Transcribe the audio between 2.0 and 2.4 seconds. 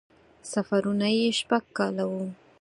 وو.